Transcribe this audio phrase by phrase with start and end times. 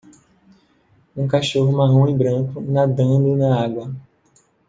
[1.15, 3.93] um cachorro marrom e branco nadando na água